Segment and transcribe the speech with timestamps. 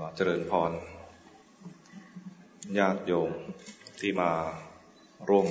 [0.00, 0.72] ขอเจริญพร
[2.78, 3.30] ญาติโยม
[4.00, 4.30] ที่มา
[5.28, 5.48] ร่วม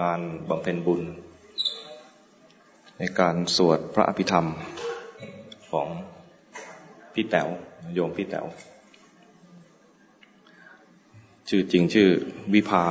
[0.00, 1.02] งานบำเพ็ญบุญ
[2.98, 4.46] ในการสวดพระอภิธรรม
[5.70, 5.88] ของ
[7.14, 7.48] พี่แต๋ว
[7.94, 8.46] โยมพี่แต๋ว
[11.48, 12.08] ชื่อจริงชื่อ
[12.54, 12.84] วิภา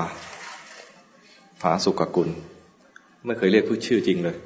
[1.61, 2.29] ภาสุกกุล
[3.25, 4.37] ไม่เคยเรียกผู้ชื่อจริงเลย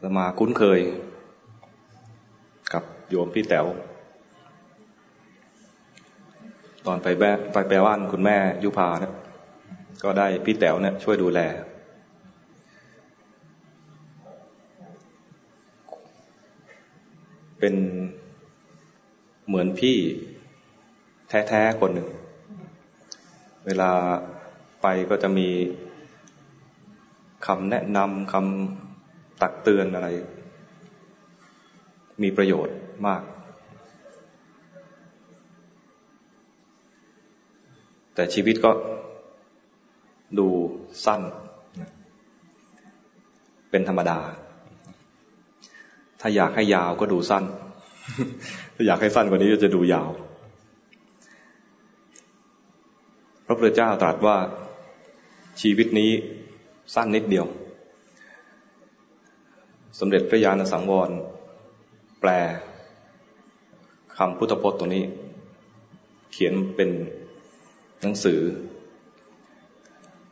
[0.00, 0.80] เรามาคุ้นเคย
[2.72, 3.66] กับโยมพี่แต๋ว
[6.86, 9.12] ตอนไปแบไปแปลว่านคุณแม่ยุพาเนี่ย
[10.02, 11.40] ก็ได้พี่แต๋วเนี่ยช่วยดูแล
[17.58, 17.74] เป็น
[19.46, 19.96] เหมือนพี่
[21.28, 22.08] แท้ๆคนหนึ่ง
[23.66, 23.90] เวลา
[24.82, 25.48] ไปก็จะมี
[27.46, 28.87] คำแนะนำคำ
[29.42, 30.08] ตักเตือนอะไร
[32.22, 32.76] มีประโยชน์
[33.06, 33.22] มาก
[38.14, 38.72] แต่ชีวิตก็
[40.38, 40.48] ดู
[41.04, 41.20] สั้น
[43.70, 44.18] เป็นธรรมดา
[46.20, 47.44] ถ้าอยากให้ยาวก็ดูสั้น
[48.74, 50.08] ถ้าอยากให้สั้นกว่านี้ก็จะดูยาว
[53.46, 54.36] พระพุทธเจ้าตรัสว่า
[55.60, 56.10] ชีวิตนี้
[56.94, 57.46] สั้นนิดเดียว
[59.98, 61.10] สมเด็จพระญาณสังวร
[62.20, 62.30] แปล
[64.16, 65.04] คำพุทธพจน์ตัวนี้
[66.32, 66.90] เขียนเป็น
[68.00, 68.40] หนังสือ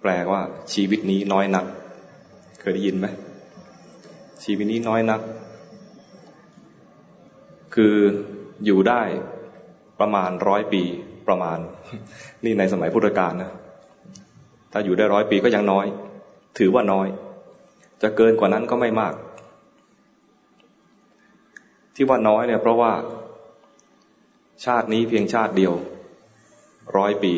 [0.00, 0.40] แปลว่า
[0.72, 1.64] ชีวิตนี้น้อยนัก
[2.60, 3.06] เคยได้ยินไหม
[4.44, 5.20] ชีวิตนี้น้อยนัก
[7.74, 7.94] คือ
[8.64, 9.02] อยู่ได้
[10.00, 10.82] ประมาณร้อยปี
[11.28, 11.58] ประมาณ
[12.44, 13.50] นี่ในสมัยพุทธกาลนะ
[14.72, 15.86] ถ้าอยู่ได้ร้อยปีก็ยังน้อย
[16.58, 17.08] ถือว่าน้อย
[18.02, 19.14] จะเกินกว่านั้นก็ไม่มาก
[21.96, 22.92] ที่ว่าน้อยเนี่ย เพราะว่า
[24.64, 25.74] ชาตินี้เพียงชาติเดียว
[26.96, 27.34] ร้อยปี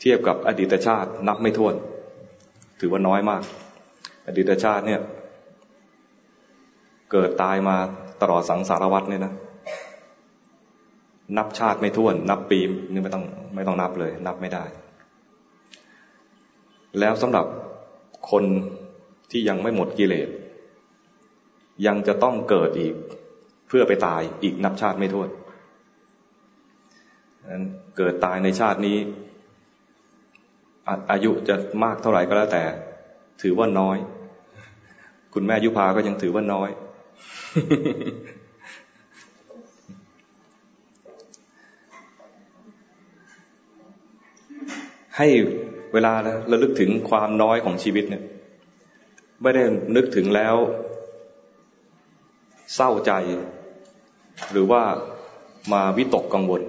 [0.00, 1.74] เทียบกับอดีตชาตินับไม่ถ้วน
[2.80, 3.42] ถือว่าน้อยมาก
[4.28, 5.00] อดีตชาติเนี่ย
[7.12, 7.76] เกิดตายมา
[8.22, 9.32] ตลอดสังสารวัฏเนี่ยนะ
[11.36, 12.60] นับชาติไม่ท้วน นับปี
[12.92, 14.64] นี่ไม่ต้องไม่ต้องนับเลย นับไม่ได้
[16.98, 17.46] แล้วสำหรับ
[18.30, 18.44] คน
[19.30, 20.28] ที่ยังไม่หมดกิเลส
[21.86, 22.94] ยังจะต้องเกิดอีก
[23.68, 25.28] เพื่อไปตายอีกนับชาติไม่ท้วน
[27.52, 27.64] นั้น
[27.96, 28.96] เกิดตายในชาตินี้
[31.10, 32.64] อายุจะมากเท่าไหร่ก็แล้วแต่
[33.42, 33.96] ถือว่าน้อย
[35.34, 36.70] คุณแม่ยุพาก็ยังถือว่าน้อย
[45.16, 45.28] ให้
[45.92, 46.12] เวลา
[46.50, 48.22] ระลึกถึงความน้อยของชีวิตเนี่ย
[49.42, 49.62] ไม่ได้
[49.96, 50.54] นึกถึงแล้ว
[52.74, 53.12] เศร้าใจ
[54.52, 54.82] หรือว่า
[55.72, 56.62] มาวิตกกังวล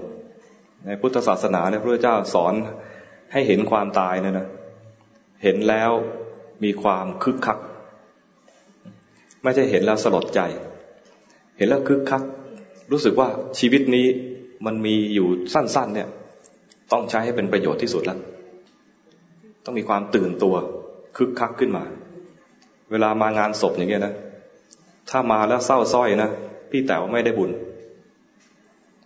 [0.86, 2.54] ในพุทธศาสนาเนี่ยพระเจ้าสอน
[3.32, 4.48] ให้เห็นความตายเนี่ยนะ
[5.44, 5.92] เห็นแล้ว
[6.64, 7.58] มีความคึกคัก
[9.44, 10.42] ไม่ใช่เห็นแล้วสลดใจ
[11.58, 12.24] เห็นแล้วคึกคัก
[12.92, 13.28] รู้สึกว่า
[13.60, 14.08] ชีวิตนี้
[14.66, 16.10] มันมีอยู่สั้น ๆ เนี่ย
[16.92, 18.20] ต้องใช้ให้เป็นประโยชน์ที่สุดแล้ว
[19.66, 20.56] ต้องมีความตื่นตัว
[21.18, 21.84] คึกคักขึ้นมา
[22.92, 24.14] เวลามางานศพอย่างเงี้ยนะ
[25.16, 26.30] ถ้ามาแล้วเศร้าส้อยนะ
[26.72, 27.52] พี่แต๋วไม่ได้บุญ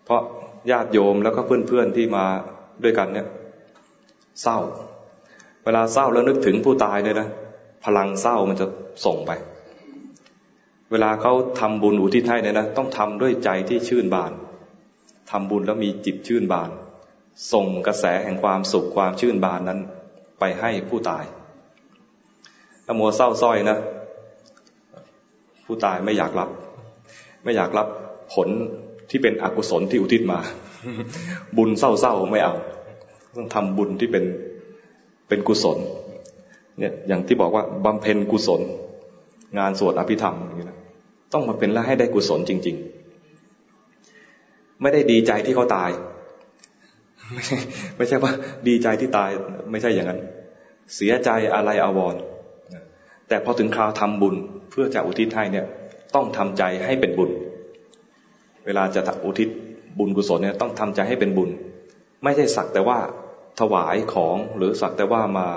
[0.05, 0.21] เพราะ
[0.71, 2.25] ญาติโยมแล้วก็เพื่อนๆที่มา
[2.83, 3.27] ด้วยกันเนี่ย
[4.41, 4.57] เศร้า
[5.63, 7.27] เวลาเศร้าแล้วนึกถึงผู้ตายเนี่ยนะ
[7.85, 8.67] พลังเศร้ามันจะ
[9.05, 9.31] ส่งไป
[10.91, 14.31] เวลาเขาทำบุญอุทิศให้เนี่ยนะต้องทำด้วยใจที่ชื่นบาน
[15.31, 16.69] ทำบุญแล้วมีจิตชื่นบาน
[17.53, 19.79] ส่งกระแสแห่งความสุขความชื่นบานนั้น
[20.39, 21.23] ไปให้ผู้ตาย
[22.85, 23.77] ถ้ามัวเศร้าส้อยนะ
[25.67, 26.49] ผู้ตายไม่อยากรับ
[27.43, 27.87] ไม่อยากรับ
[28.33, 28.47] ผล
[29.09, 30.39] ที่เป็นอกุศลที่อุทิศมา
[31.57, 32.55] บุญเศร้าๆไม่เอา
[33.37, 34.23] ต้องทำบุญที่เป็น
[35.27, 35.77] เป็นกุศล
[36.79, 38.61] เนี่ยอย่างที่บอกว่าบำเพ็ญกุศล
[39.57, 40.79] งานสวดอภิธรรมอย่างนี้นะ
[41.33, 42.75] ต้องมาเป็นแล้วให้ได้กุศลจริง
[43.99, 45.89] ๆ ไม่ได้ดีใจที่เขาตาย
[47.33, 47.57] ไม่ใช่
[47.97, 48.31] ไม่ใช่ว่า
[48.67, 49.29] ดีใจที่ตาย
[49.71, 50.19] ไม่ใช่อย่างนั้น
[50.95, 52.15] เสียใจอะไรอาวร
[53.27, 54.35] แต่พอถึงคราวทำบุญ
[54.69, 55.65] เพื่อจะอุทิศให้เนี่ย
[56.15, 57.31] ต้องทำใจให้เป็นบุญ
[58.65, 59.49] เวลาจะอุทิศ
[59.99, 61.49] บุญกุศลเนี่ยต้องทำใจให้เป็นบุญ
[62.23, 62.99] ไม่ใช่สักแต่ว่า
[63.59, 65.47] ถวายของหรือสักแต่ว่ามา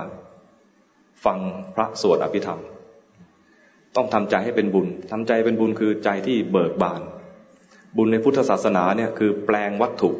[1.24, 1.38] ฟัง
[1.74, 2.60] พระสวดอภิธรรม
[3.96, 7.00] ต้องทำใจให้เป็นบุญทำใจเป็นบุญคือใจที่เบิกบาน
[7.96, 10.10] บุญในพุทธศาสนาเนี่ยคือแปลงวัตถุ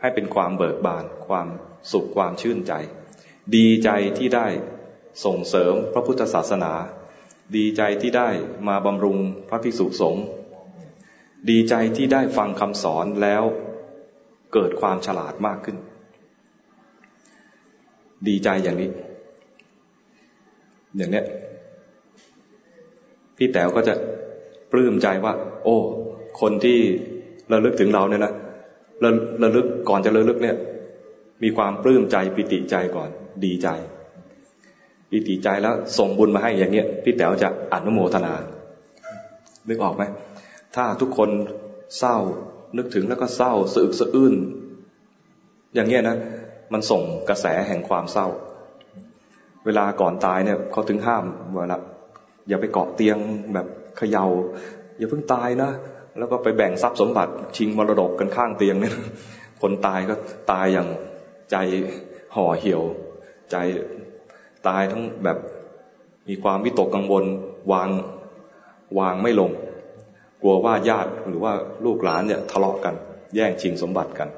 [0.00, 1.48] ให้เป็นความเบิกบาน ความ
[1.92, 2.72] สุขความชื่นใจ
[3.54, 4.46] ดีใจที่ได้
[5.24, 6.72] ส่งเสริมพระพุทธศาสนา
[7.56, 8.28] ดีใจที่ได้
[8.68, 9.18] มาบำรุง
[9.48, 10.24] พระภิกษุสงฆ์
[11.50, 13.42] ดีใจที่ได้ฟังคำสอนแล้ว
[14.52, 15.76] เกิดความฉลาดมากขึ้น
[18.28, 18.90] ดีใจอย่างนี้
[20.96, 21.24] อย่างเนี้ย
[23.36, 23.94] พี่แต๋วก็จะ
[24.72, 25.32] ปลื้มใจว่า
[25.64, 25.76] โอ้
[26.40, 26.78] คนที่
[27.52, 28.32] ระลึกถึงเราเนี่ยนะ
[29.04, 29.10] ระ
[29.42, 30.56] ระลึกก่อนจะระลึกเนี่ย
[31.42, 33.08] มีความปลื้มใจปิติใจก่อน
[33.44, 33.68] ดีใจ
[35.10, 38.34] ปิติใจแล้วส่งบุญมาให้อย่างเงี้ยพี่แต๋วจะอนุโมทนา
[39.68, 40.02] นึกออกไหม
[40.76, 41.30] ถ้าทุกคน
[41.98, 42.16] เศร้า
[42.76, 44.34] นึกถึงแล้วก็เศร้าสะอึกสะอื้น
[45.74, 46.16] อย่างเงี้ยนะ
[46.72, 48.26] มันส่งกระแสแห่งความเศร้า
[49.66, 51.24] เวลาก่อนตายเนี่ยเขาถึงห้าม
[51.56, 51.80] ว่าละ
[52.48, 53.16] อย่าไปเกาะเตียง
[53.54, 53.66] แบบ
[53.96, 54.26] เขยา่า
[54.98, 55.70] อย่าเพิ่งตายนะ
[56.18, 58.94] แล้วก็ไปแบ่งทรัพย์สมบัติชิงมรดกกันข้างเตียงเนี่ย
[59.62, 60.14] คนตายก็
[60.52, 60.88] ตายอย่าง
[61.50, 61.56] ใจ
[62.34, 62.82] ห่อเหี่ยว
[63.50, 63.56] ใจ
[64.66, 65.38] ตายทั้งแบบ
[66.28, 67.24] มีความวิตกกังวล
[67.72, 67.88] วาง
[68.98, 69.50] วางไม่ลง
[70.42, 71.52] กลัวว่าญาติหรือว่า
[71.84, 72.94] ลูกหลานเนี่ยทะเลาะกัน
[73.34, 74.28] แย่งชิงสมบัติกัน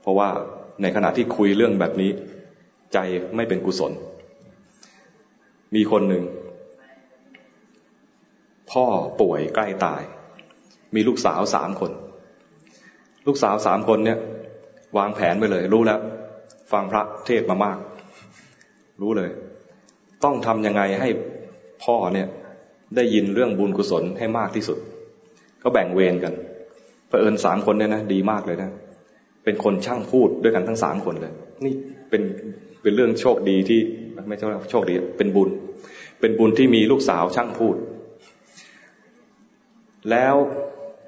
[0.00, 0.28] เพราะว่า
[0.82, 2.10] ในขณะที่คุยเรื่องแบบนี้
[2.92, 2.98] ใจ
[3.36, 3.92] ไม่เป็นกุศล
[5.74, 6.24] มีคนหนึ่ง
[8.70, 8.84] พ่อ
[9.20, 10.02] ป่วยใกล้ตาย
[10.94, 11.90] มีลูกสาวสามคน
[13.26, 14.18] ลูกสาวสามคนเนี่ย
[14.98, 16.00] วางแผนไปเลย รู้แล้ว
[16.72, 17.78] ฟังพระเทศมามาก
[19.00, 19.30] รู้เลย
[20.24, 21.08] ต้องทำยังไงให้
[21.84, 22.28] พ่อเนี่ย
[22.96, 24.78] ได้ยินเรื่องบุญกุศลให้มากที่สุด
[25.62, 26.32] ก็แบ่งเวรกัน
[27.08, 28.70] เผอิญสามคนเนี่ยนะดีมากเลยนะ
[29.44, 31.32] เป็นคนช่างพูดด้วยกันทั้งสามคนเลย
[31.64, 31.74] นี่
[32.10, 32.22] เป็น
[32.82, 33.80] เป็นเรื่องโชคดีที่
[34.28, 35.48] ไม่ใช่โชคดี เป็นบุญ
[36.20, 37.76] เป็นบุญที่มีลูกสาวช่างพูด
[40.10, 40.34] แล้ว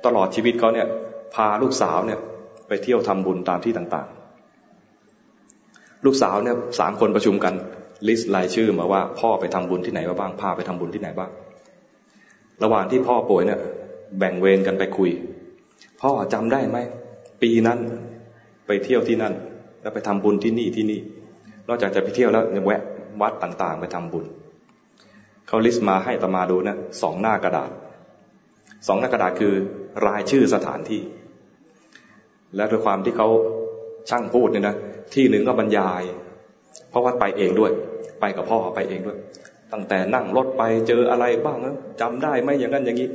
[0.06, 0.86] ตลอดชีวิตเขาเนี่ย
[1.34, 2.18] พาลูกสาวเนี่ย
[2.68, 4.21] ไปเที่ยวทำบุญตามที่ต่างๆ
[6.04, 7.54] ลูกสาวเนี่ยสามคนประชุมกัน
[8.08, 11.30] ลิสต์รายชื่อมาว่าพ่อไปทำบุญที่ไหนมาบ้างพาไปทำบุญที่ไหนบ้าง
[12.62, 13.60] ระหว่างที่พ่อป่วยเนี่ย
[14.18, 15.10] แบ่งเวรกันไปคุย
[16.02, 16.78] พ่อจำได้ไหม
[17.42, 17.78] ปีนั้น
[18.66, 19.34] ไปเที่ยวที่นั่น
[19.82, 21.00] แล้วไปทำบุญที่นี่ที่นี่
[21.68, 22.82] นอกจากจะไปเที่ยวแล้วแวะ
[23.20, 24.24] วัดต่างๆ ไปทำบุญ
[25.48, 27.70] เขาลิสต์มาให้ตมาดูนะสองหน้ากระดาษ
[28.86, 29.54] สองหน้ากระดาษคือ
[30.06, 31.02] รายชื่อสถานที่
[32.56, 33.28] และด้วยความที่เขา
[34.10, 34.76] ช่างพูดเนี่ยนะ
[35.14, 36.02] ที่หนึ่งก็บรรยาย
[36.90, 37.72] เพราะว่าไปเองด้วย
[38.20, 39.18] ไปกับพ่อไปเองด้วย
[39.72, 41.58] ตั้งแต่นั่งรถไปเจออะไรบ้าง
[42.00, 43.08] จำได้ไหมอย่างนั้นอย่างนี้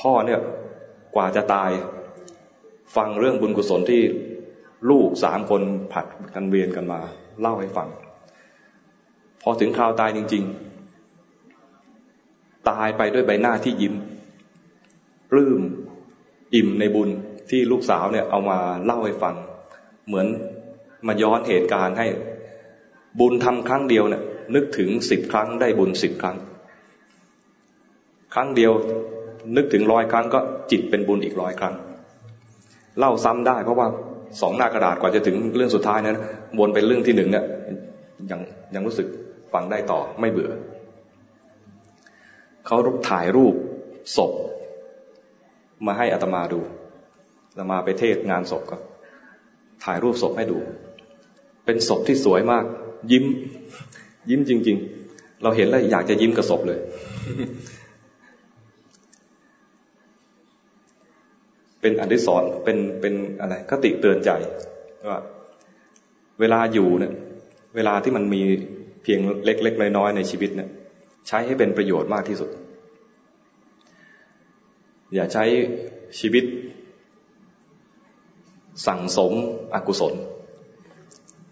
[0.00, 0.40] พ่อเนี่ย
[1.14, 1.70] กว่าจะตาย
[2.96, 4.02] ฟังเรื่องบุญกุศลที่
[4.90, 7.00] ลูกสามคนผัดกันเวียนกันมา
[7.40, 7.88] เล่าให้ฟัง
[9.42, 10.44] พอถึงคราวตายจริง
[11.40, 13.94] ๆ ตายไปด้วยใบหน้าที่ยิ้ม
[15.30, 15.60] ปลื้ม
[16.54, 17.08] อิ่มในบุญ
[17.50, 19.34] ที่ลูกสาวเนี่ยเอามาเล่าให้ฟัง
[20.06, 20.26] เหมือน
[21.06, 22.06] มาย้อนเหตุการณ์ให้
[23.20, 24.22] บุญทำครั้งเดียวเนี่ย
[24.54, 26.36] นึกถึงสิบครั้งได้บุญสิบครั้ง
[28.34, 28.72] ครั้งเดียว
[29.56, 30.40] นึกถึงร้อยครั้งก็
[30.70, 31.74] จิตเป็นบุญอีกร้อยครั้ง
[32.98, 33.86] เล่าซ้ำได้เพราะว่า
[34.40, 36.16] สองหน้ากระดาษกว่าจะถึงเรื่องสุดท้ายนั้น
[36.58, 37.44] วนไปเรื่องที่หนึ่งเนี่ย
[38.30, 38.40] ยัง
[38.74, 39.06] ยังรู้สึก
[39.52, 40.50] ฟังได้ต่อไม่เบื่อ
[42.66, 42.76] เขา
[43.08, 43.54] ถ่ายรูป
[44.16, 44.32] ศพ
[45.86, 46.60] มาให้อัตมาดู
[47.50, 48.76] อาตมาไปเทศงานศพก็
[49.84, 50.58] ถ่ายรูปศพให้ดู
[51.64, 52.64] เป็นศพที่สวยมาก
[53.10, 53.24] ยิ้ม
[54.30, 54.76] ยิ้มจริง
[55.10, 56.78] ๆ เราเห็นแล้วอยากจะยิ้มกับศพเลย
[61.80, 64.30] เป็นอันที่สอนเป็นเป็นอะไรคติเตือนใจ
[65.08, 65.18] ว่า
[66.40, 67.12] เวลาอยู่เนี่ย
[67.76, 68.42] เวลาที่มันมี
[69.02, 70.68] เพียงเล็ก ๆ น้อยๆในชีวิตเนี่ย
[71.28, 72.50] ใช้ให้เป็นประโยชน์มากที่สุด
[75.14, 75.44] อย่าใช้
[76.18, 76.44] ชีวิต
[78.86, 79.32] สั่งสม
[79.74, 80.14] อกุศล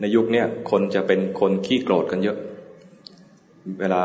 [0.00, 2.36] ในยุคนี้คนจะเป็นคนขี้โกรธกันเยอะ
[3.80, 4.04] เวลา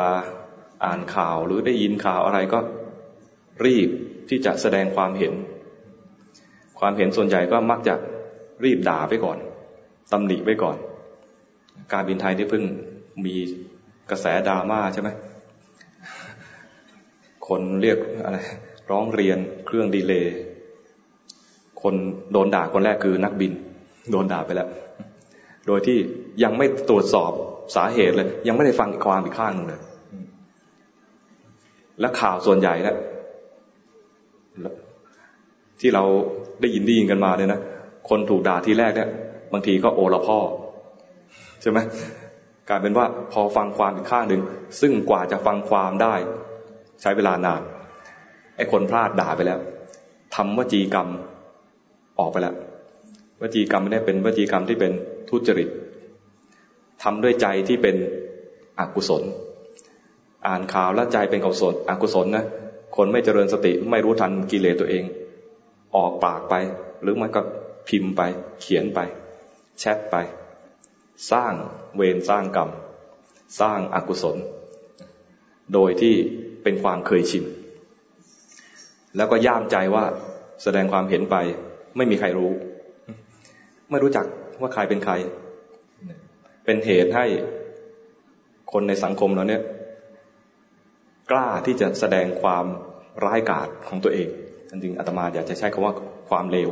[0.86, 2.60] อ่านข่าวหรือได้ยินข่าวอะไรก็
[3.66, 3.90] รีบ
[4.30, 5.34] ที่จะแสดงความเห็น
[6.80, 7.96] ความเห็นส่วนใหญ่ก็มักจะ
[8.64, 9.38] รีบด่าไปก่อน
[10.12, 10.78] ตำหนิไปก่อน
[11.94, 12.64] การบินไทยที่เพิ่ง
[13.26, 13.36] มี
[14.10, 15.10] กระแสดราม่าใช่ไหม
[17.48, 18.38] คนเรียกอะไร
[18.90, 20.36] ร้องเรียนเครื่องดีเลย์
[21.86, 21.96] คน
[22.34, 23.52] โดนด่าคนแรกคือนักบิน
[24.12, 24.70] โดนด่าไปแล้ว
[25.68, 25.98] โดยที่
[26.44, 27.32] ยังไม่ตรวจสอบ
[27.76, 29.82] สาเหตุเลย ยังไม่ได้ฟังความอีกข้างหนึ่งเลย
[32.00, 32.96] และข่าวส่วนใหญ่นะ
[35.80, 36.04] ที่เรา
[36.62, 37.62] ได้ยินดียินกันมาเนี่ยนะ
[38.10, 39.10] คนถูกด่าทีแรกเนี่ย
[39.54, 40.40] บางทีก็โอละพ่อ
[41.62, 41.80] ใช่ไหม
[42.70, 44.42] กลายเป็นว่าพอฟังความอีกข้างหนึ่ง
[44.82, 46.16] ซึ่งกว่าจะฟังความได้
[47.02, 47.62] ใช้เวลานาน
[48.58, 49.60] ไอ้คนพลาดด่าไปแล้ว
[50.36, 51.10] ทำวจีกรรม
[52.20, 52.56] ออกไปแล้ว
[53.42, 54.92] วจีกรรมไม่ได้เป็นวจีกรรมที่เป็น
[55.30, 55.70] ทุจริต
[57.04, 57.96] ทำด้วยใจที่เป็น
[58.80, 59.24] อกุศล
[60.48, 62.46] อ่านข่าวแล้วใจเป็นกุศลอกุศลนะ
[62.96, 65.04] คนไม่เจริญสติไม่รู้ทันกิเลสตัวเอง
[65.96, 66.54] ออกปากไป
[67.02, 67.42] หรือมันก็
[67.88, 68.22] พิมพ์ไป
[68.62, 69.00] เขียนไป
[69.80, 70.16] แชทไป
[71.32, 71.54] สร้าง
[71.96, 72.70] เวรสร้างกรรม
[73.60, 74.38] สร้างอากุศล
[75.74, 76.14] โดยที่
[76.64, 77.44] เป็นความเคยชิน
[79.16, 80.06] แล้วก็ย่ามใจว่า
[80.64, 81.36] แสดงความเห็นไป
[81.98, 82.52] ไม่มีใครรู้
[83.92, 84.26] ไม่รู้จัก
[84.62, 85.14] ว่าใครเป็นใคร
[86.66, 87.26] เป็นเหตุให้
[88.72, 89.62] คนในสังคมเราเนี่ย
[91.32, 92.66] กล้าที่จะแสดงความ
[93.26, 94.28] ร้ายกาจของตัวเอง
[94.70, 95.94] จริงอาตมาอยากจะใช้คำว่า
[96.30, 96.70] ความเลว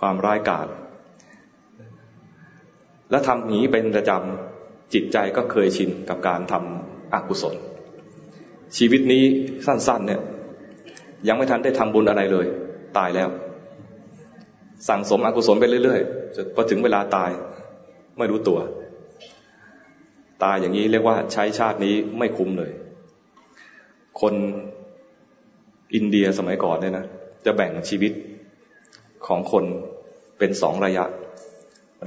[0.00, 0.66] ความร้ายกาจ
[3.10, 7.54] และทำอย่างนี้เป็นประจำจิตใจก็เคยชินกับการทำอกุศล
[8.76, 9.22] ชีวิตนี้
[9.66, 10.20] สั้นๆเนี่ย
[11.28, 12.46] ยังไม่ทันได้ทำบุญอะไรเลย
[12.96, 13.28] ตายแล้ว
[14.88, 17.30] สั่งสมอกุศลไปเรื่อยๆจนพอถึงเวลาตาย
[18.18, 18.58] ไม่รู้ตัว
[20.44, 22.72] ตายอย่างนี้เรียกว่าใช้ชาตินี้ไม่คุ้มเลย
[24.20, 24.34] คน
[25.94, 27.04] อินเดียสมัยก่อนเนี่ยนะ
[27.44, 28.12] จะแบ่งชีวิต
[29.26, 29.64] ของคน
[30.38, 31.04] เป็นสองระยะ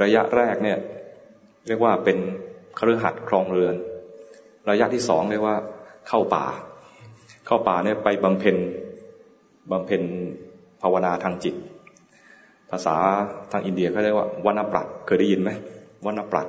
[0.04, 0.78] ระยะแรกเนี่ย
[1.68, 2.18] เรียกว่าเป็น
[2.80, 3.76] ครือหัดครองเรือน
[4.70, 5.58] ระยะที่สองเรียกว่า
[6.08, 6.46] เข้าป่า
[7.46, 8.58] เข้าป่าเนี่ยไปบำเพ็ญ
[9.72, 10.02] บำเพ็ญ
[10.82, 11.56] ภาวนาทางจิต
[12.72, 12.96] ภาษา
[13.52, 15.52] ทางอินเดียเขาเรียกว่าวันปรัตเคยได้ยินไหม
[16.06, 16.48] วันปรัต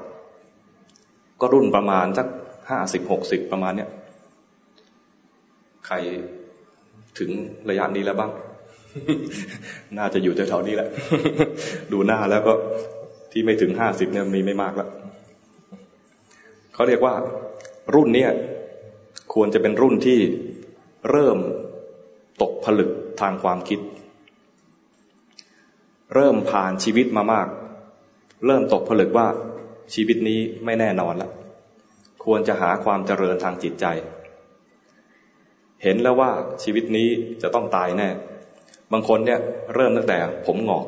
[1.40, 2.26] ก็รุ่นประมาณสัก
[2.70, 3.88] ห้าสิบหกสิบประมาณเนี้ย
[5.86, 5.96] ใคร
[7.18, 7.30] ถึง
[7.70, 8.30] ระยะนี้แล้วบ้าง
[9.98, 10.88] น่าจะอยู่แถวๆนี้แหละ
[11.92, 12.52] ดูหน้าแล้วก็
[13.32, 14.88] ที่ไม่ถึงห้าสิบเนี่ยมีไม่มากแล้ว
[16.74, 17.14] เขาเรียกว่า
[17.94, 18.30] รุ่นเนี้ย
[19.34, 20.18] ควรจะเป็นรุ่นที่
[21.10, 21.38] เริ่ม
[22.42, 23.80] ตกผลึกทางความคิด
[26.14, 27.48] เริ่มผ่านชีวิตมามาก
[28.46, 29.26] เริ่มตกผลึกว่า
[29.94, 31.32] ชีวิตนี้ไม่แน่นอนแล้ว
[32.24, 33.86] ควรจะหาความเจริญทางจิตใจ
[35.82, 36.30] เห็นแล้วว่า
[36.62, 37.08] ชีวิตนี้
[37.42, 38.08] จะต้องตายแน่
[38.92, 39.40] บางคนเนี่ย
[39.74, 40.86] เริ่มตั้งแต่ผมหงอก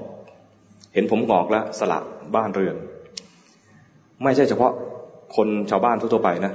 [0.94, 2.00] เห็นผมหงอกแล้วสละ
[2.34, 2.76] บ้านเรือน
[4.22, 4.72] ไม่ใช่เฉพาะ
[5.36, 6.52] คนชาวบ้านทั่วไปนะ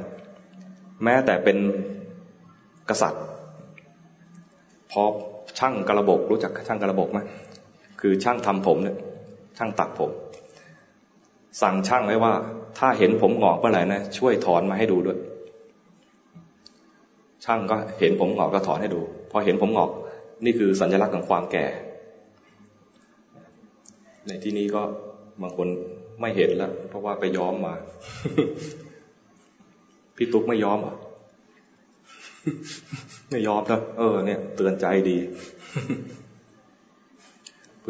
[1.04, 1.58] แม้แต่เป็น
[2.90, 3.24] กษัตริย์
[4.92, 5.04] พอ
[5.60, 7.20] ช่างกระบกรู้จักช่างกระบกไหม
[8.00, 8.98] คือช่างทำผมเนี่ย
[9.58, 10.12] ช่างตัดผม
[11.62, 12.34] สั่งช่างไว้ว่า
[12.80, 15.18] ถ้าเห็นผมหงอกเมื่อไหร่นะช่วยถอนมาให้ดูด้วย
[17.46, 19.02] ช่างก็เห็นผมหงอกก็ถอนให้ดู
[19.32, 19.92] พอเห็นผมหงอก
[20.46, 21.66] นี่คือสัญลักษณ์ของความแก่
[24.28, 24.82] ในที่นี้ก็
[25.42, 25.68] บางคน
[26.22, 27.74] ไม่เห็นแล้ว เพราะว่าไปย้อมมา
[30.18, 30.96] พี่ตุ๊กไม่ย้อมอะ
[33.32, 35.18] ไม่ยอมนะเออ เนี่ย เตือนใจดี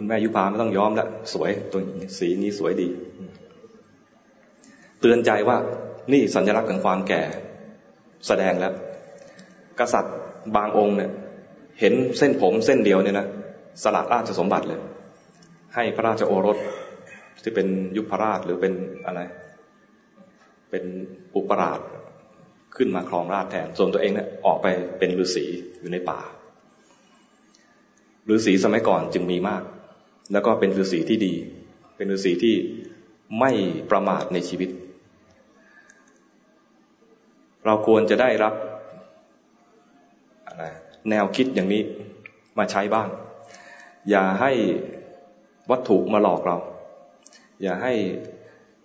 [0.01, 1.81] คุณแม่ยุพาไม่ต้องย้อมแล้วสวยตัว
[2.19, 2.87] สีนี้สวยดี
[5.01, 5.57] เตือนใจว่า
[6.11, 7.21] นี่สัญลักษณ์ของความแก่
[8.27, 8.73] แสดงแล้ว
[9.79, 10.15] กษัตริย์
[10.55, 11.11] บางองค์เนี่ย
[11.79, 13.27] เห็นเส้นผมเส้นเดียวเนี่ยนะ
[13.83, 14.79] สละราชสมบัติเลย
[15.75, 16.57] ให้พระราชโอรส
[17.43, 18.73] ที่เป็นยุพราชหรือเป็น
[19.05, 19.19] อะไร
[20.69, 20.83] เป็น
[21.35, 21.79] อุปราช
[22.77, 24.67] ขึ้นมาครองราชแทน ส่วนตัวเองเนี่ยออกไป
[24.99, 25.45] เป็นฤาษี
[25.79, 26.19] อยู่ในป่า
[28.29, 29.63] ฤาษีสมัยก่อนจึงมีมาก
[30.31, 31.33] แล้วก็เป็นฤาษีที่ดี
[31.95, 32.55] เป็นฤาษีที่
[33.39, 33.51] ไม่
[33.91, 34.69] ประมาทในชีวิต
[37.65, 38.53] เราควรจะได้รับ
[41.09, 41.81] แนวคิดอย่างนี้
[42.57, 43.07] มาใช้บ้าง
[44.09, 44.51] อย่าให้
[45.71, 46.57] วัตถุมาหลอกเรา
[47.63, 47.93] อย่าให้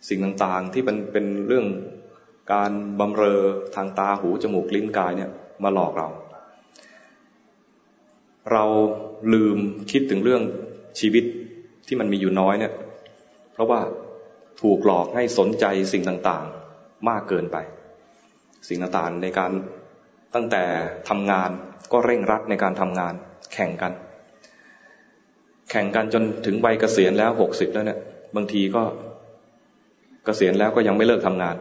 [0.09, 1.67] สิ่งต่างๆที่เป็นเป็นเรื่อง
[2.53, 2.71] การ
[3.01, 3.41] บำเรอ
[3.75, 5.31] ทางตาหูจมูกลิ้นกายเนี่ย
[5.65, 6.09] มาหลอกเรา
[8.53, 8.65] เรา
[9.33, 9.59] ลืม
[9.91, 10.43] คิดถึงเรื่อง
[11.01, 11.25] ชีวิต
[11.87, 12.73] ที่มันมีอยู่น้อยเนี่ย
[13.53, 13.81] เพราะว่า
[14.63, 17.57] ถูกหลอกให้สนใจสิ่งต่างๆ มากเกินไป
[18.69, 19.53] สิ่งต่างๆในการ
[20.35, 20.63] ตั้งแต่
[21.09, 21.51] ทำงาน
[21.93, 23.15] ก็เร่งรัดในการทำงาน
[23.53, 23.93] แข่งกัน
[25.71, 27.99] แข่งกันจนถึงวัยเกษียณแล้วหกสิบแล้วเนี่ย
[28.37, 28.83] บางทีก็
[30.25, 31.57] เกษียณแล้วก็ยังไม่เลิกทำงาน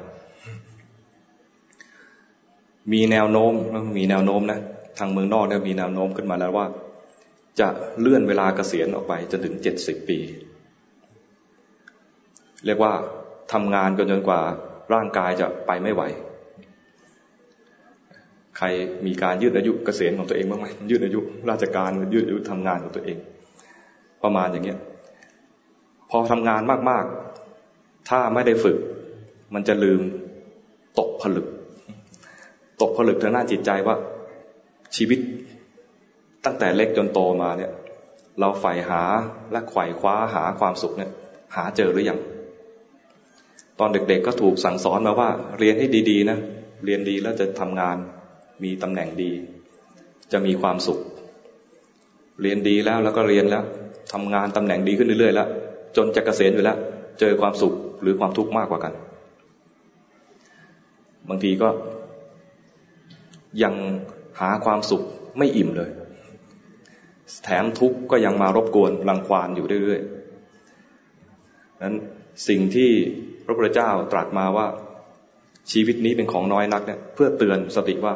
[2.94, 3.54] มีแนวโน้ม
[3.98, 4.60] มีแนวโน้มนะ
[5.00, 6.66] ทางเมืองนอกเนี่ยมีแนวโน้มขึ้นมาแล้วว่า
[7.60, 7.70] จะ
[8.00, 10.20] เลื่อนเวลาเกษียณออกไปจนถึงเจ็ดสิบปี
[12.66, 12.94] เรียกว่า
[13.54, 14.42] ทำงานกันจนกว่า
[14.94, 16.02] ร่างกายจะไปไม่ไหว
[18.58, 18.66] ใคร
[19.06, 21.20] มีการยืดอายุเกษียณของตัวเองบ้างไหมยืดอายุ
[21.50, 23.18] ราชการยืดอายุทำงานของตัวเอง
[24.24, 24.80] ประมาณอย่างเงี้ย
[26.10, 28.78] พอทำงานมากๆ ถ้าไม่ได้ฝึก
[29.54, 30.02] มันจะลืม
[31.00, 31.48] ตกผลึก
[32.82, 33.96] ตกผลึกทางหน้าจิตใจว่า
[34.96, 35.20] ชีวิต
[36.46, 37.72] ตั้งแต่เล็กจนโตมาเนี่ย
[38.40, 39.04] เราใฝ่หา
[39.52, 41.12] และไขว่คว้าหาความสุขเนี่ย
[41.56, 42.20] หาเจอหรือยัง
[43.80, 46.38] ตอนเด็กๆก็ถูกสั่งสอนมาว่า เรียนให้ดีๆนะ
[46.86, 47.98] เรียนดีแล้วจะทำงาน
[48.64, 49.32] มีตำแหน่งดี
[50.32, 51.00] จะมีความสุข
[52.42, 53.64] เรียนดีแล้วแล้วก็เรียนแล้ว
[54.14, 55.48] ทำงานตำแหน่งดีขึ้นเรื่อยๆแล้ว
[55.98, 56.78] จนจะเกษียณอยู่แล้ว
[57.20, 58.94] เจอความสุขหรือความทุกข์มากกว่ากัน
[61.30, 61.70] บางทีก็
[63.64, 63.74] ยัง
[64.40, 65.02] หาความสุข
[65.38, 65.90] ไม่อิ่มเลย
[67.44, 71.96] แถมทุกข์ก็ยังมารบกวนรังควานอยู่เรื่อยๆนั้น
[72.48, 72.92] สิ่งที่
[73.46, 74.68] พระพุทธเจ้าตรัสมาว่า
[75.72, 78.14] ชีวิตนี้เป็นของน้อยนักเนี่ยเพื่อเตือนสติว่า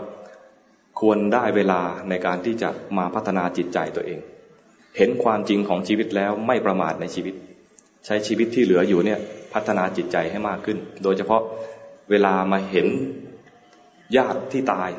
[1.00, 4.20] ควรได้เวลาในการที่จะมาพัฒนาจิตใจตัวเอง
[4.98, 7.36] เห็นความจริงของชีวิตแล้วไม่ประมาทในชีวิต
[8.06, 9.20] ใช้ชีวิตที่เหลืออยู่เนี่ย
[9.54, 11.42] พัฒนาจิตใจให้มากขึ้น โดยเฉพาะ
[12.10, 12.88] เวลามาเห็น
[14.18, 14.90] ญาติที่ตาย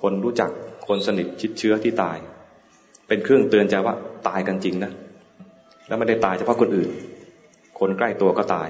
[0.00, 0.50] คนรู้จัก
[0.88, 2.18] คนสนิทชิดเชื้อที่ตาย
[3.08, 3.94] เป็นเครื่องเตือนใจว่า
[4.28, 4.92] ตายกันจริงนะ
[5.88, 6.88] แล้วไม่ได้ตายเฉพาะคนอื่น
[7.80, 8.68] คนใกล้ตัวก็ตาย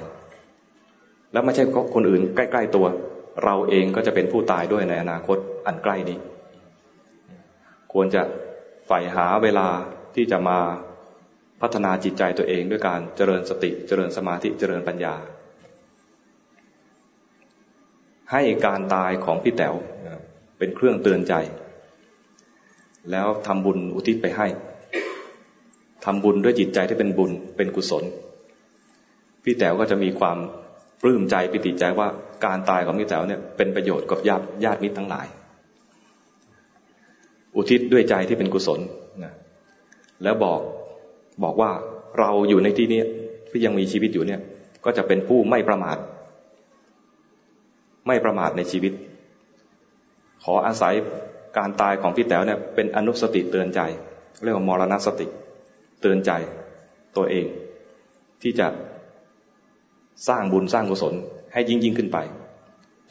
[1.32, 1.64] แล้วไม่ใช่
[1.94, 2.86] คนอื่นใกล้ ๆตัว
[3.44, 6.18] เราเองก็จะเป็นผู้ตายด้วยในอนาคตอันใกล้นี้
[7.92, 8.22] ควรจะ
[8.86, 9.68] ใฝ่หาเวลา
[10.14, 10.58] ที่จะมา
[11.60, 15.14] พัฒนาจิตใจตัวเองด้วยการเจริญสติ เจริญสมาธิ เจริญปัญญา
[18.32, 19.74] ให้การตายของพี่แต๋ว
[20.58, 21.34] เป็นเครื่องเตือนใจ
[23.10, 24.46] แล้วทำบุญอุทิศไปให้
[26.04, 28.04] ทำบุญด้วยจิตใจที่เป็นบุญเป็นกุศล
[29.42, 30.38] พี่แต๋วก็จะมีความ
[31.02, 32.08] ปลื้มใจปิติใจว่า
[32.44, 35.26] การตายของมิตรแต๋วเนี่ยเป็นประโยชน์กับญาติญาติมิตรทั้งหลาย
[37.56, 38.80] อุทิศด้วยใจที่เป็นกุศล
[39.24, 39.32] นะ
[40.22, 40.60] แล้วบอก
[41.44, 41.70] บอกว่า
[42.18, 43.02] เราอยู่ในที่นี้
[43.50, 44.40] ที่ยังมีชีวิตอยู่เนี่ย
[44.84, 45.96] ก็จะเป็นผู้ไม่ประมาท
[48.06, 48.92] ไม่ประมาทในชีวิต
[50.44, 50.94] ขออาศัย
[51.58, 53.80] การตายของพี่แต๋วเนี่ยเป็นอนุสติเตือนใจ
[54.42, 55.26] เรียกว่ามรณสติ
[56.00, 56.30] เตือนใจ
[57.16, 57.46] ตัวเอง
[58.42, 58.66] ที่จะ
[60.28, 61.14] สร้างบุญสร้างกุศล
[61.52, 62.18] ให้ยิ่งยิ่งขึ้นไป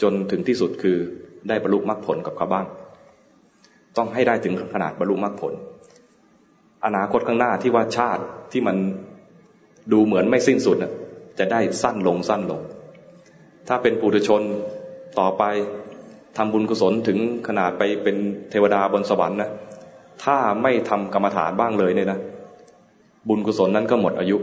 [0.02, 0.98] จนถึงที่สุดคือ
[1.48, 2.66] ได้บรรลุมรรคผลกับเขาบ้าง
[3.98, 5.54] ต้องให้ได้ถึงขนาดบรรลุมรรคผล
[6.86, 8.78] อนาคตข้างหน้าที่ว่าชาติที่มัน
[9.92, 10.78] ดูเหมือนไม่สิ้นสุด
[11.40, 12.62] จะได้สั้นลงสั้นลง
[13.68, 14.42] ถ้าเป็นปุถุชน
[15.20, 15.44] ต่อไป
[16.38, 17.18] ทำบุญกุศลถึง
[17.48, 18.16] ขนาดไปเป็น
[18.50, 19.50] เทวดาบนสวรรค์นะ
[20.24, 22.20] ถ้าไม่ทำกรรมฐานบ้างเลยเนี่ยนะ
[23.28, 24.38] บุญกุศลนั้นก็หมดอายุ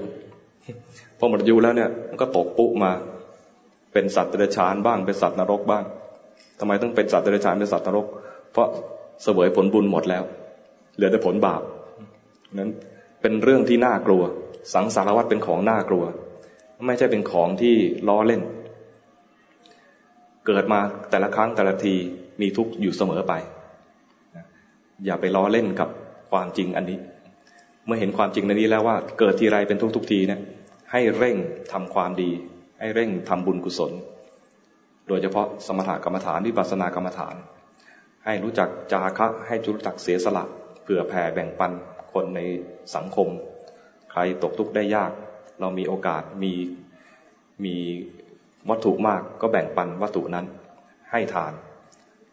[1.18, 2.92] พอหมดอายุแล้วเนี่ยมันก็ตกปุ๊มา
[3.92, 5.84] เป็นสัตว์เดรัจฉานบ้างเป็นสัตว์นรกบ้าง
[6.58, 8.06] ทำไมต้องเป็นสัตว์เดรัจฉานเป็นสัตว์นรก
[8.52, 8.68] เพราะ
[9.22, 10.24] เสวยผลบุญหมดแล้ว
[10.96, 11.62] เหลือแต่ผลบาป
[12.58, 12.70] นั้น
[13.20, 14.22] เป็นเรื่องที่น่ากลัว
[14.74, 16.04] สังสารวัฏเป็นของน่ากลัว
[16.86, 17.74] ไม่ใช่เป็นของที่
[18.08, 18.42] ล้อเล่น
[20.46, 21.94] เกิดมาแต่ละครั้งแต่ละที
[22.40, 23.32] มีทุกข์อยู่เสมอไป
[25.04, 25.88] อย่าไปล้อเล่นกับ
[26.30, 26.98] ความจริงอันนี้
[27.86, 30.40] เมื่อเห็นความจริงในนี้แล้วว่า เกิดทีไรเป็นทุกทุกทีเนี่ย
[30.92, 31.36] ให้เร่ง
[31.72, 32.30] ทำความดี
[32.80, 33.92] ให้เร่งทำบุญกุศล
[35.08, 37.34] โดยเฉพาะสมถกรรมฐานวิปัสสนากรรมฐาน
[38.24, 40.44] ให้รู้จักจาคะให้รู้จักเสียสละ
[40.82, 41.72] เผื่อแผ่แบ่งปัน
[42.12, 42.40] คนใน
[42.94, 43.28] สังคม
[44.10, 45.12] ใครตกทุกข์ได้ยาก
[45.60, 46.52] เรามีโอกาสมี
[47.64, 47.76] มี
[48.70, 50.46] วัตถุมากก็แบ่งปันวัตถุนั้น
[51.10, 51.52] ให้ทาน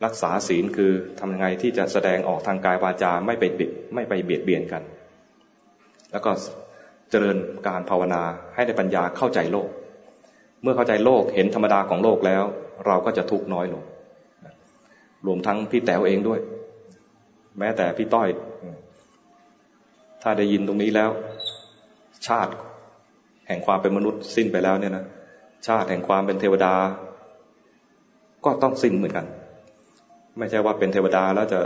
[0.06, 4.84] รักษาศีลคือทำยังไงที่จะแสดงออกทางกายวาจาไม่ไปบิดไม่ไปเบียดเบียนกัน
[6.12, 6.32] แล้วก็
[7.10, 7.38] เจริญ
[7.68, 8.22] การภาวนา
[8.56, 9.70] ให้ได้ปัญญาเข้าใจโลก
[10.62, 12.44] เมื่อเข้าใจโลกเห็นธรรมดาของโลกแล้ว
[12.86, 13.84] เราก็จะทุกข์น้อยลง
[15.26, 16.39] รวมทั้งพี่แต๋วเองด้วย
[17.60, 18.30] แม้แต่พี่ต้อย
[20.24, 21.10] ถ้าได้ยินตรงนี้แล้ว
[22.28, 22.52] ชาติ
[23.48, 25.06] แห่งความเป็นมนุษย์สิ้นไปแล้วเนี่ยนะ
[25.67, 26.74] ชาติแห่งความเป็นเทวดา
[28.45, 29.26] ก็ต้องสิ้นเหมือนกัน
[30.38, 31.60] ไม่ใช่ว่าเป็นเทวดาแล้วจะ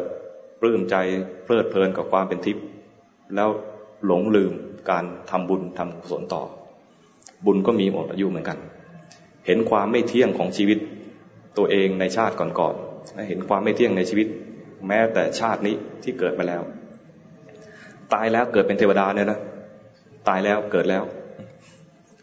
[0.61, 0.95] ปลื้มใจ
[1.43, 2.63] เพลิดเพลินกับความเป็นทิพย์
[3.35, 3.49] แล้ว
[4.05, 4.53] หลงลืม
[4.89, 6.43] การทำบุญทำกุศลต่อ
[7.45, 8.57] บุญก็มีหมดอายุเหมือนกัน
[9.45, 10.77] เห็นความไม่เที่ยงของชีวิต
[11.57, 14.27] ตัวเองในชาติก่อนๆเห็นความไม่เที่ยงในชีวิต
[14.87, 16.61] แม้แต่ชาตินี้ที่เกิดมาแล้ว
[18.13, 19.39] ตายแล้วเกิดเป็นเทวดาเนี่ยนะ
[20.27, 21.03] ตายแล้วเกิดแล้ว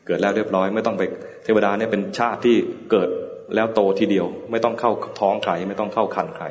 [0.06, 1.02] เกิดแล้วเรียบร้อย ไม่ต้องไป
[1.44, 2.56] เทวดาเนี่ยเป็นชาติที่
[2.90, 3.08] เกิด
[3.54, 6.46] แล้วโตทีเดียว ไม่ต้องเข้าท้องใครไม่ต้องเข้าคันใคร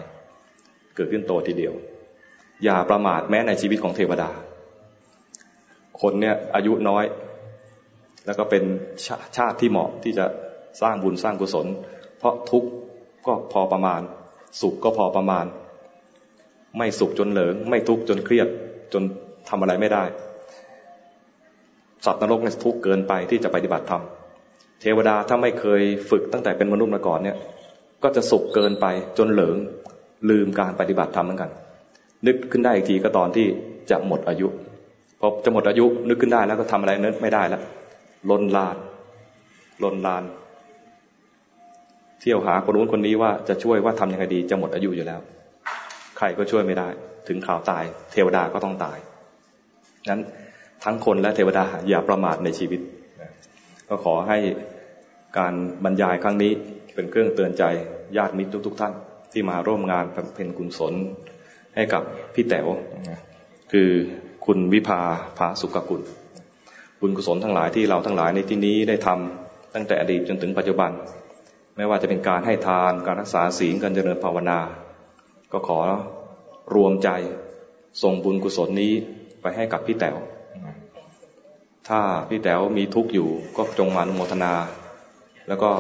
[0.95, 1.73] เกิดขึ้นโตทีเดียว
[2.63, 4.29] อย่าประมาทแม้ในชีวิตของเทวดา
[6.01, 7.05] คนเนี่ยอายุน้อย
[8.25, 8.63] แล้วก็เป็น
[9.05, 10.25] ชาชาติที่เหมาะที่จะ
[10.81, 11.67] สร้างบุญสร้างกุศล
[12.17, 12.69] เพราะทุกข์
[13.27, 14.01] ก็พอประมาณ
[14.61, 15.45] สุขก็พอประมาณ
[16.77, 18.47] ไม่สุขจนเหลิง ไม่ทุกข์จนเครียด
[18.93, 19.03] จน
[19.49, 20.03] ทำอะไรไม่ได้
[22.05, 24.03] สัตว์นรกเนี่ยทุกข์เกินไปที่จะปฏิบัติธรรม
[24.81, 27.37] เทวดาถ้าไม่เคยฝึกตั้งแต่เป็นมนุษย์มาก่อนเนี่ย
[28.03, 28.85] ก็จะสุขเกินไป
[29.17, 29.57] จนเหลิง
[30.29, 31.51] ลืมการปฏิบัติธรรมเหมือนกัน
[32.27, 33.45] นึกขึ้นได้อีกทีก็ตอนที่
[33.91, 34.47] จะหมดอายุ
[35.19, 37.61] พอจะหมดอายุนึกขึ้นได้แล้วก็ทำอะไรนึกไม่ได้แล้ว
[38.29, 38.75] ลนลาน
[39.83, 40.23] ลนลาน
[42.19, 45.19] เที่ยวหาคนนู้นคนนี้ว่าจะช่วยว่าทำยังไงดีจะหมดอายุอยู่แล้ว
[46.17, 46.87] ใครก็ช่วยไม่ได้
[47.27, 48.97] ถึงข่าวตาย เทวดาก็ต้องตาย
[50.09, 50.21] นั้น
[50.83, 52.81] ทั้งคนและเทวดาอย่าประมาทในชีวิต
[53.89, 54.37] ก็ขอให้
[55.37, 56.51] การบรรยายครั้งนี้
[56.95, 57.63] เป็นเครื่องเตือนใจ
[58.17, 58.93] ญาติมิตรทุก ๆ ท่าน
[59.31, 60.93] ที่มาร่วมงานเป็นกุศล
[61.75, 62.67] ให้กับพี่แต๋ว
[63.71, 63.89] คือ
[64.45, 65.01] คุณวิภา
[65.37, 66.01] ภาสุกกุล
[67.01, 70.91] บุญกุศลทั้งหลายที่เราทั้งหลายในที่นี้ได้ทำตั้งแต่อดีตจนถึงปัจจุบัน
[71.77, 74.59] ไม่ว่าจะเป็นการให้ทานการรักษาศีลการเจริญภาวนา
[75.53, 75.79] ก็ขอ
[76.75, 77.09] รวมใจ
[78.03, 78.93] ส่งบุญกุศลนี้
[79.41, 80.17] ไปให้กับพี่แต๋ว
[81.89, 84.53] ถ้าพี่แต๋วมีทุกข์อยู่ก็จงมานุโมทนา
[85.47, 85.71] แล้วก็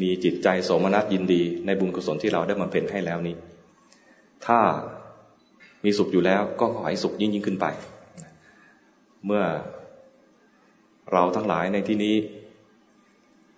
[0.00, 3.34] มีจิตใจโสมนัสยินดีในบุญกุศลที่เราได้มาเป็นให้แล้วนี้
[4.46, 4.60] ถ้า
[5.84, 7.66] มีสุขอยู่แล้วก็ขอให้สุขยิ่งยิ่งขึ้นไป
[9.26, 9.44] เมื่อ
[11.12, 12.16] เราทั้งหลายในที่นี้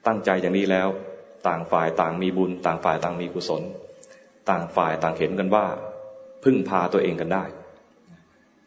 [0.06, 0.88] ตั้งใจอย่างนี้แล้ว
[1.48, 3.62] ต่างฝ่ายต่างมีบุญ ต่างฝ่ายต่างมีกุศล
[4.48, 5.64] ต่างฝ่ายต่างเห็นกันว่า
[6.44, 7.44] พึ่งพาตัวเองกันได้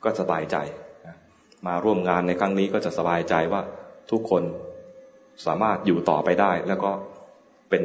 [0.03, 0.57] ก็สบายใจ
[1.67, 3.61] มาร่วมงานในครั้งนี้ก็จะสบายใจว่า
[4.11, 4.43] ทุกคน
[5.45, 6.91] สามารถอยู่ต่อไปได้ แล้วก็
[7.69, 7.83] เป็น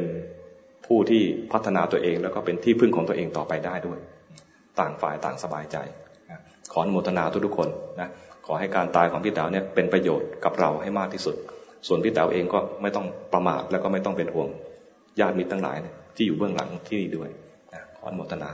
[0.85, 3.99] ผู้ที่พัฒนาตัวเอง แล้วก็เป็นที่พึ่งของตัวเองต่อไปได้ด้วย
[4.79, 5.77] ต่างฝ่ายต่างสบายใจ
[6.71, 8.09] ขออนุโมทนาทุกๆคนนะ
[8.45, 11.35] ขอให้การตายของพี่แต๋วเนี่ยเป็นประโยชน์กับเราให้มากที่สุด
[11.87, 14.47] ส่วนพี่แต๋วเองก็ไม่ต้องประมาทแล้วก็ไม่ต้องเป็นห่วง
[15.19, 15.77] ญาติมิตรทั้งหลาย
[16.15, 17.29] ที่อยู่เบื้องหลังที่นี่ด้วย
[17.97, 18.51] ขออนุโมทนา